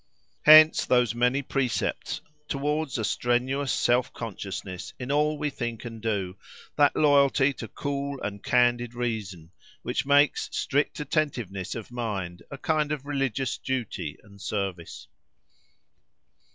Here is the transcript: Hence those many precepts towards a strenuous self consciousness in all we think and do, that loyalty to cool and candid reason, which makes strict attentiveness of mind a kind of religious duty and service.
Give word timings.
Hence 0.45 0.83
those 0.85 1.13
many 1.13 1.43
precepts 1.43 2.21
towards 2.47 2.97
a 2.97 3.03
strenuous 3.05 3.71
self 3.71 4.11
consciousness 4.11 4.95
in 4.97 5.11
all 5.11 5.37
we 5.37 5.51
think 5.51 5.85
and 5.85 6.01
do, 6.01 6.37
that 6.75 6.95
loyalty 6.95 7.53
to 7.53 7.67
cool 7.67 8.19
and 8.23 8.41
candid 8.43 8.95
reason, 8.95 9.51
which 9.83 10.03
makes 10.07 10.49
strict 10.51 10.99
attentiveness 10.99 11.75
of 11.75 11.91
mind 11.91 12.41
a 12.49 12.57
kind 12.57 12.91
of 12.91 13.05
religious 13.05 13.59
duty 13.59 14.17
and 14.23 14.41
service. 14.41 15.07